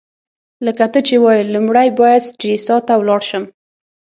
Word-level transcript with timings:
لکه 0.65 0.85
ته 0.93 0.99
چي 1.07 1.15
وايې، 1.23 1.49
لومړی 1.53 1.89
باید 1.99 2.27
سټریسا 2.29 2.75
ته 2.87 2.93
ولاړ 2.97 3.21
شم. 3.29 3.43